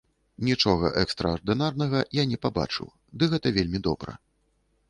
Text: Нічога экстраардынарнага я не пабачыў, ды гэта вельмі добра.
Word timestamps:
Нічога 0.47 0.87
экстраардынарнага 1.01 1.99
я 2.21 2.27
не 2.31 2.41
пабачыў, 2.47 2.91
ды 3.21 3.33
гэта 3.35 3.47
вельмі 3.59 3.79
добра. 3.91 4.19